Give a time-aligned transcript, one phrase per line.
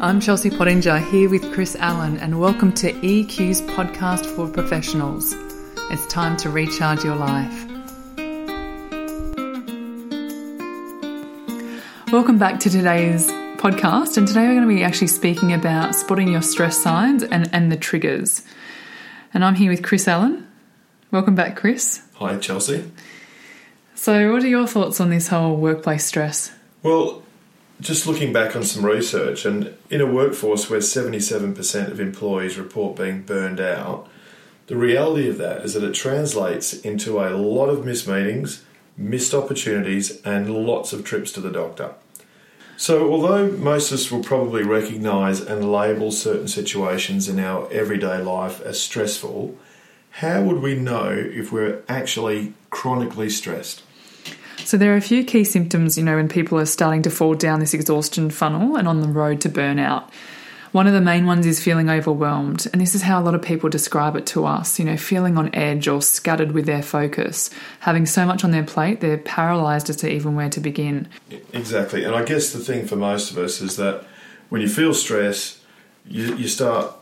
[0.00, 5.34] I'm Chelsea Pottinger here with Chris Allen, and welcome to EQ's podcast for professionals.
[5.90, 7.66] It's time to recharge your life.
[12.12, 13.26] Welcome back to today's
[13.56, 17.50] podcast, and today we're going to be actually speaking about spotting your stress signs and,
[17.52, 18.44] and the triggers.
[19.34, 20.46] And I'm here with Chris Allen.
[21.10, 22.02] Welcome back, Chris.
[22.14, 22.88] Hi, Chelsea.
[23.96, 26.52] So, what are your thoughts on this whole workplace stress?
[26.84, 27.24] Well,
[27.80, 32.96] just looking back on some research, and in a workforce where 77% of employees report
[32.96, 34.08] being burned out,
[34.66, 38.64] the reality of that is that it translates into a lot of missed meetings,
[38.96, 41.94] missed opportunities, and lots of trips to the doctor.
[42.76, 48.22] So, although most of us will probably recognise and label certain situations in our everyday
[48.22, 49.56] life as stressful,
[50.10, 53.82] how would we know if we're actually chronically stressed?
[54.68, 57.34] So there are a few key symptoms, you know, when people are starting to fall
[57.34, 60.10] down this exhaustion funnel and on the road to burnout.
[60.72, 63.40] One of the main ones is feeling overwhelmed, and this is how a lot of
[63.40, 67.48] people describe it to us, you know, feeling on edge or scattered with their focus,
[67.80, 71.08] having so much on their plate, they're paralyzed as to even where to begin.
[71.54, 72.04] Exactly.
[72.04, 74.04] And I guess the thing for most of us is that
[74.50, 75.62] when you feel stress,
[76.04, 76.94] you, you start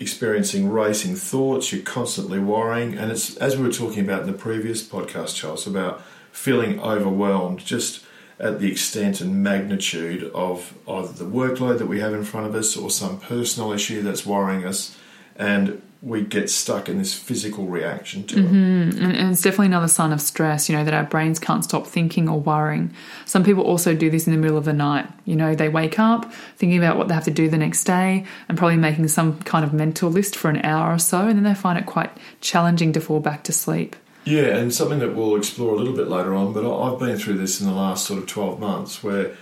[0.00, 4.32] experiencing racing thoughts, you're constantly worrying, and it's as we were talking about in the
[4.32, 6.02] previous podcast, Charles, about
[6.32, 8.04] feeling overwhelmed just
[8.40, 12.54] at the extent and magnitude of either the workload that we have in front of
[12.54, 14.98] us or some personal issue that's worrying us,
[15.36, 18.88] and we get stuck in this physical reaction to mm-hmm.
[18.88, 18.94] it.
[18.96, 21.86] And, and it's definitely another sign of stress, you know, that our brains can't stop
[21.86, 22.92] thinking or worrying.
[23.24, 25.06] Some people also do this in the middle of the night.
[25.24, 28.26] You know, they wake up thinking about what they have to do the next day
[28.48, 31.44] and probably making some kind of mental list for an hour or so, and then
[31.44, 33.94] they find it quite challenging to fall back to sleep.
[34.24, 37.38] Yeah, and something that we'll explore a little bit later on, but I've been through
[37.38, 39.36] this in the last sort of 12 months where,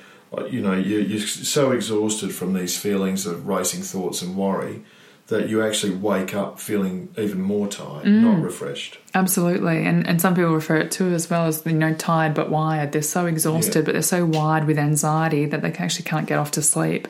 [0.49, 4.83] you know, you're so exhausted from these feelings of racing thoughts and worry
[5.31, 8.21] that you actually wake up feeling even more tired, mm.
[8.21, 8.99] not refreshed.
[9.15, 9.87] Absolutely.
[9.87, 12.93] And and some people refer it to as well as you know tired but wired.
[12.93, 13.83] They're so exhausted yeah.
[13.83, 17.09] but they're so wired with anxiety that they actually can't get off to sleep.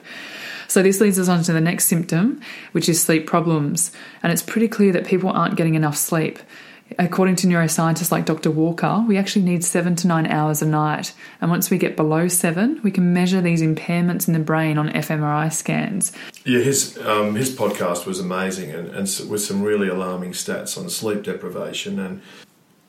[0.69, 2.41] So this leads us on to the next symptom,
[2.73, 3.91] which is sleep problems.
[4.23, 6.39] And it's pretty clear that people aren't getting enough sleep.
[6.99, 8.51] According to neuroscientists like Dr.
[8.51, 11.13] Walker, we actually need seven to nine hours a night.
[11.41, 14.89] And once we get below seven, we can measure these impairments in the brain on
[14.91, 16.13] fMRI scans.
[16.45, 20.89] Yeah, his, um, his podcast was amazing and, and with some really alarming stats on
[20.91, 21.99] sleep deprivation.
[21.99, 22.23] And,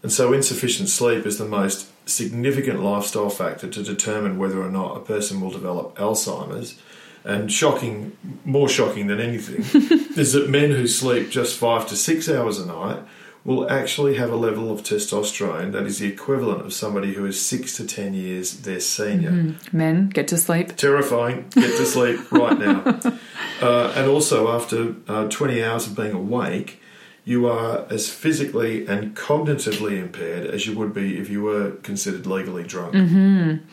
[0.03, 4.97] and so, insufficient sleep is the most significant lifestyle factor to determine whether or not
[4.97, 6.79] a person will develop Alzheimer's.
[7.23, 9.57] And shocking, more shocking than anything,
[10.17, 13.03] is that men who sleep just five to six hours a night
[13.43, 17.41] will actually have a level of testosterone that is the equivalent of somebody who is
[17.41, 19.31] six to ten years their senior.
[19.31, 19.77] Mm-hmm.
[19.77, 20.75] Men, get to sleep.
[20.75, 21.45] Terrifying.
[21.49, 22.99] Get to sleep right now.
[23.61, 26.79] Uh, and also, after uh, 20 hours of being awake,
[27.23, 32.25] you are as physically and cognitively impaired as you would be if you were considered
[32.25, 32.93] legally drunk.
[32.93, 33.65] Mm-hmm.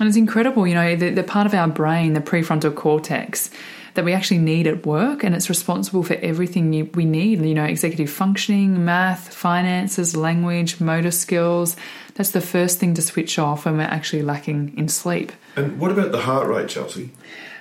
[0.00, 3.50] And it's incredible, you know, the, the part of our brain, the prefrontal cortex,
[3.94, 7.64] that we actually need at work and it's responsible for everything we need, you know,
[7.64, 11.76] executive functioning, math, finances, language, motor skills.
[12.14, 15.32] That's the first thing to switch off when we're actually lacking in sleep.
[15.54, 17.10] And what about the heart rate, Chelsea?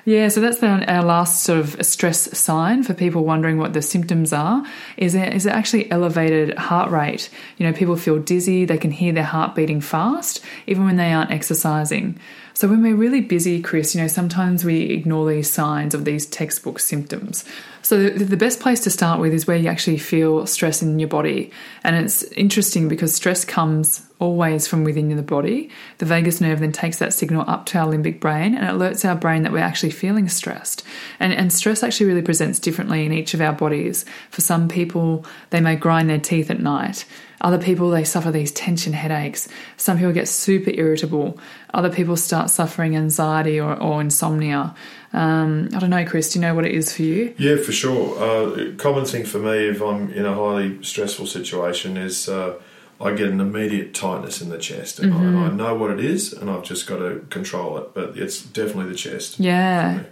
[0.05, 4.33] Yeah, so that's our last sort of stress sign for people wondering what the symptoms
[4.33, 4.65] are.
[4.97, 7.29] Is it, is it actually elevated heart rate?
[7.57, 11.13] You know, people feel dizzy, they can hear their heart beating fast, even when they
[11.13, 12.19] aren't exercising.
[12.55, 16.25] So when we're really busy, Chris, you know, sometimes we ignore these signs of these
[16.25, 17.43] textbook symptoms.
[17.81, 21.09] So the best place to start with is where you actually feel stress in your
[21.09, 21.51] body.
[21.83, 25.69] And it's interesting because stress comes always from within the body.
[25.97, 29.15] The vagus nerve then takes that signal up to our limbic brain and alerts our
[29.15, 30.83] brain that we're actually feeling stressed.
[31.19, 34.05] And, and stress actually really presents differently in each of our bodies.
[34.29, 37.05] For some people, they may grind their teeth at night.
[37.41, 39.47] Other people, they suffer these tension headaches.
[39.77, 41.37] Some people get super irritable.
[41.73, 44.75] Other people start suffering anxiety or, or insomnia.
[45.11, 47.35] Um, I don't know, Chris, do you know what it is for you?
[47.37, 48.17] Yeah, for sure.
[48.17, 52.55] Uh, common thing for me if I'm in a highly stressful situation is uh,
[52.99, 54.99] I get an immediate tightness in the chest.
[54.99, 55.37] And mm-hmm.
[55.37, 57.93] I, I, know what it is and I've just got to control it.
[57.93, 59.39] But it's definitely the chest.
[59.39, 60.03] Yeah.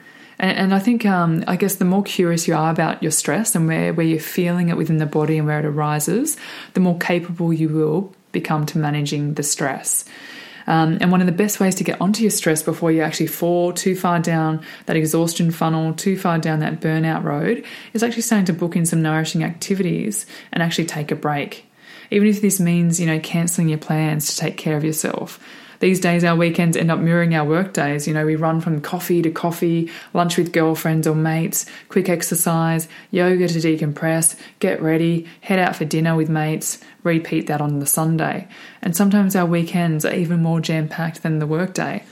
[0.42, 3.56] And, and I think, um, I guess, the more curious you are about your stress
[3.56, 6.36] and where, where you're feeling it within the body and where it arises,
[6.74, 10.04] the more capable you will become to managing the stress.
[10.68, 13.28] Um, and one of the best ways to get onto your stress before you actually
[13.28, 17.64] fall too far down that exhaustion funnel, too far down that burnout road,
[17.94, 21.66] is actually starting to book in some nourishing activities and actually take a break.
[22.10, 25.40] Even if this means, you know, cancelling your plans to take care of yourself.
[25.82, 28.08] These days, our weekends end up mirroring our work days.
[28.08, 32.88] You know, we run from coffee to coffee, lunch with girlfriends or mates, quick exercise,
[33.10, 37.88] yoga to decompress, get ready, head out for dinner with mates, repeat that on the
[37.88, 38.48] Sunday.
[38.84, 42.04] And sometimes our weekends are even more jam packed than the workday.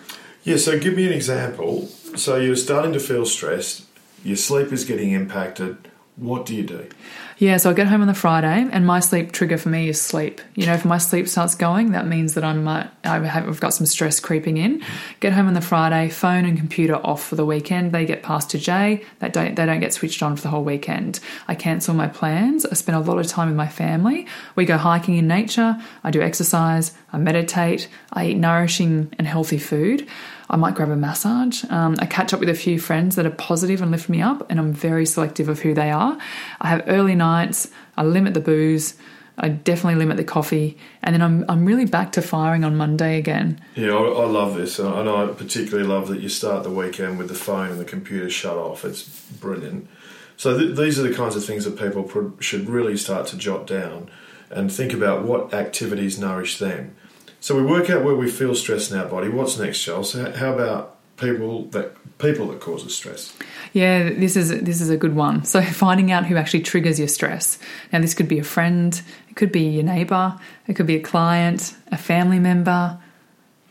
[0.43, 1.85] Yeah, so give me an example.
[2.17, 3.85] So you're starting to feel stressed,
[4.23, 5.77] your sleep is getting impacted.
[6.19, 6.89] What do you do?
[7.37, 10.01] Yeah, so I get home on the Friday, and my sleep trigger for me is
[10.01, 10.41] sleep.
[10.53, 13.85] You know, if my sleep starts going, that means that I'm uh, I've got some
[13.85, 14.83] stress creeping in.
[15.21, 17.93] Get home on the Friday, phone and computer off for the weekend.
[17.93, 19.05] They get passed to Jay.
[19.19, 21.21] They don't they don't get switched on for the whole weekend.
[21.47, 22.65] I cancel my plans.
[22.65, 24.27] I spend a lot of time with my family.
[24.57, 25.77] We go hiking in nature.
[26.03, 26.91] I do exercise.
[27.13, 27.87] I meditate.
[28.11, 30.05] I eat nourishing and healthy food.
[30.49, 31.63] I might grab a massage.
[31.69, 34.49] Um, I catch up with a few friends that are positive and lift me up,
[34.49, 36.17] and I'm very selective of who they are.
[36.59, 37.69] I have early nights.
[37.95, 38.95] I limit the booze.
[39.41, 43.17] I definitely limit the coffee, and then I'm I'm really back to firing on Monday
[43.17, 43.61] again.
[43.75, 47.29] Yeah, I, I love this, and I particularly love that you start the weekend with
[47.29, 48.83] the phone and the computer shut off.
[48.83, 49.87] It's brilliant.
[50.35, 53.37] So th- these are the kinds of things that people pro- should really start to
[53.37, 54.09] jot down
[54.49, 56.95] and think about what activities nourish them.
[57.41, 59.29] So we work out where we feel stress in our body.
[59.29, 60.13] What's next, Charles?
[60.13, 63.35] How about people that people that causes stress?
[63.73, 65.45] Yeah, this is this is a good one.
[65.45, 67.59] So finding out who actually triggers your stress.
[67.91, 70.37] Now this could be a friend, it could be your neighbor,
[70.67, 72.99] it could be a client, a family member,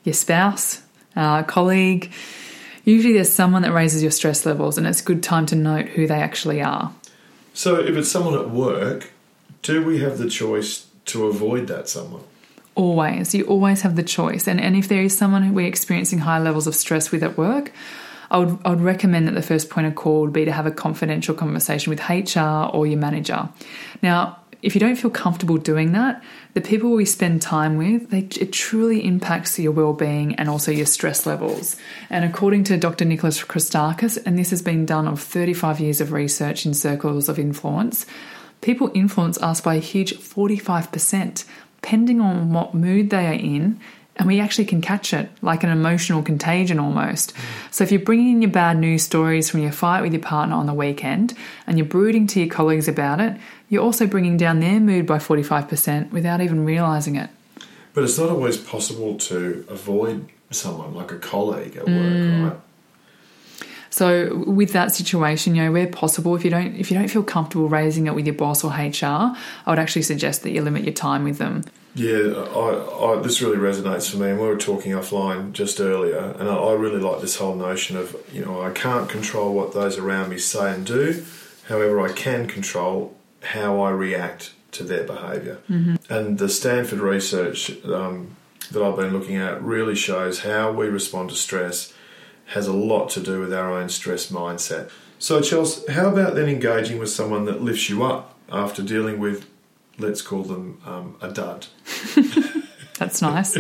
[0.05, 0.82] your spouse,
[1.17, 2.12] a colleague.
[2.85, 5.88] Usually there's someone that raises your stress levels and it's a good time to note
[5.88, 6.93] who they actually are.
[7.53, 9.11] So if it's someone at work,
[9.62, 12.23] do we have the choice to avoid that someone?
[12.78, 13.34] Always.
[13.34, 14.46] You always have the choice.
[14.46, 17.36] And, and if there is someone who we're experiencing high levels of stress with at
[17.36, 17.72] work,
[18.30, 20.64] I would, I would recommend that the first point of call would be to have
[20.64, 23.48] a confidential conversation with HR or your manager.
[24.00, 26.22] Now, if you don't feel comfortable doing that,
[26.54, 30.86] the people we spend time with, they, it truly impacts your well-being and also your
[30.86, 31.75] stress levels.
[32.10, 33.04] And according to Dr.
[33.04, 37.40] Nicholas Christakis, and this has been done of 35 years of research in circles of
[37.40, 38.06] influence,
[38.60, 41.44] people influence us by a huge 45%
[41.80, 43.80] depending on what mood they are in,
[44.16, 47.34] and we actually can catch it like an emotional contagion almost.
[47.34, 47.40] Mm.
[47.70, 50.56] So if you're bringing in your bad news stories from your fight with your partner
[50.56, 51.34] on the weekend
[51.66, 53.36] and you're brooding to your colleagues about it,
[53.69, 57.30] you're also bringing down their mood by 45% without even realizing it.
[57.94, 62.50] But it's not always possible to avoid someone like a colleague at work, mm.
[62.50, 62.60] right?
[63.90, 67.23] So with that situation, you know, where possible, if you don't if you don't feel
[67.23, 69.37] comfortable raising it with your boss or HR, I
[69.67, 71.64] would actually suggest that you limit your time with them.
[71.94, 74.31] Yeah, I, I, this really resonates for me.
[74.31, 77.96] And we were talking offline just earlier, and I, I really like this whole notion
[77.96, 81.25] of you know I can't control what those around me say and do.
[81.67, 85.58] However, I can control how I react to their behaviour.
[85.69, 86.12] Mm-hmm.
[86.12, 88.37] And the Stanford research um,
[88.70, 91.93] that I've been looking at really shows how we respond to stress
[92.49, 94.91] has a lot to do with our own stress mindset.
[95.19, 99.47] So, Chelsea, how about then engaging with someone that lifts you up after dealing with,
[99.99, 101.67] let's call them um, a dud?
[102.99, 103.53] That's nice.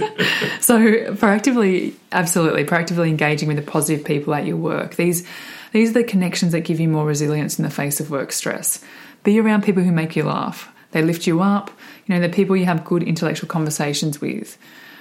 [0.60, 0.78] so,
[1.14, 4.96] proactively, absolutely, proactively engaging with the positive people at your work.
[4.96, 5.26] These,
[5.72, 8.82] these are the connections that give you more resilience in the face of work stress.
[9.22, 10.72] Be around people who make you laugh.
[10.92, 11.70] They lift you up.
[12.06, 14.56] You know, the people you have good intellectual conversations with.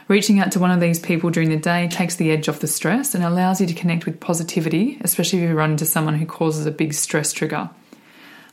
[0.07, 2.67] Reaching out to one of these people during the day takes the edge off the
[2.67, 6.25] stress and allows you to connect with positivity, especially if you run into someone who
[6.25, 7.69] causes a big stress trigger.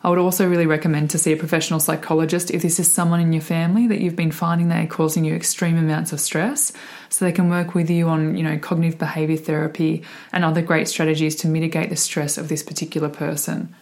[0.02, 3.32] I would also really recommend to see a professional psychologist if this is someone in
[3.32, 6.72] your family that you've been finding they are causing you extreme amounts of stress,
[7.08, 10.02] so they can work with you on, you know, cognitive behavior therapy
[10.32, 13.72] and other great strategies to mitigate the stress of this particular person.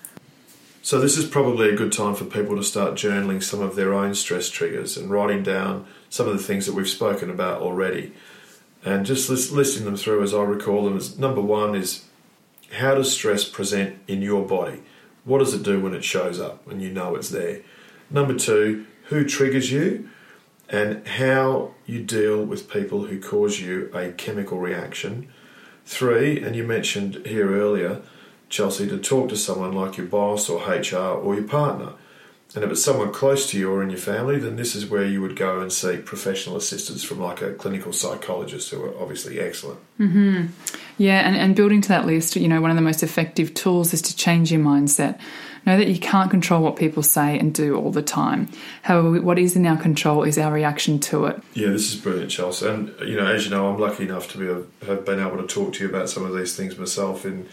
[0.84, 3.94] So this is probably a good time for people to start journaling some of their
[3.94, 8.12] own stress triggers and writing down some of the things that we've spoken about already,
[8.84, 11.00] and just listing them through as I recall them.
[11.18, 12.06] Number one is
[12.72, 14.82] how does stress present in your body?
[15.24, 17.60] What does it do when it shows up and you know it's there?
[18.10, 20.10] Number two, who triggers you
[20.68, 25.28] and how you deal with people who cause you a chemical reaction.
[25.86, 28.02] Three, and you mentioned here earlier,
[28.52, 31.94] Chelsea, to talk to someone like your boss or HR or your partner
[32.54, 35.06] and if it's someone close to you or in your family, then this is where
[35.06, 39.40] you would go and seek professional assistance from like a clinical psychologist who are obviously
[39.40, 39.80] excellent.
[39.98, 40.46] Mm-hmm.
[40.98, 43.94] Yeah, and, and building to that list, you know, one of the most effective tools
[43.94, 45.18] is to change your mindset.
[45.64, 48.48] Know that you can't control what people say and do all the time.
[48.82, 51.40] However, what is in our control is our reaction to it.
[51.54, 52.66] Yeah, this is brilliant, Chelsea.
[52.66, 55.46] And, you know, as you know, I'm lucky enough to be have been able to
[55.46, 57.48] talk to you about some of these things myself in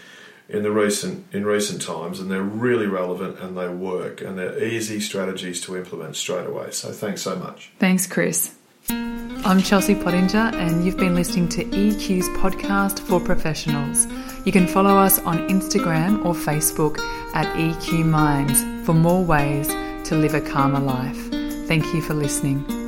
[0.50, 4.62] in the recent in recent times, and they're really relevant and they work, and they're
[4.63, 6.72] easy strategies to implement straight away.
[6.72, 7.72] So thanks so much.
[7.79, 8.56] Thanks, Chris.
[8.89, 14.06] I'm Chelsea Pottinger, and you've been listening to EQ's podcast for professionals.
[14.46, 17.00] You can follow us on Instagram or Facebook
[17.34, 19.68] at EQ Minds for more ways
[20.10, 21.18] to live a calmer life.
[21.68, 22.78] Thank you for listening.